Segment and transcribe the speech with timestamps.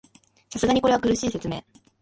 [0.49, 1.63] さすがにこれは苦しい説明